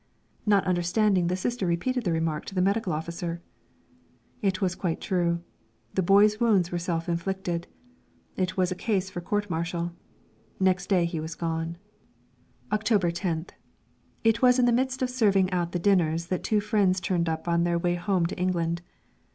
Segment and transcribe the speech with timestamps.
[0.47, 3.39] Not understanding, the Sister repeated the remark to the Medical Officer.
[4.41, 5.43] It was quite true.
[5.93, 7.67] The boy's wounds were self inflicted.
[8.35, 9.91] It was a case for court martial.
[10.59, 11.77] Next day he was gone.
[12.71, 13.51] October 10th.
[14.23, 17.47] It was in the midst of serving out the dinners that two friends turned up
[17.47, 18.81] on their way home to England.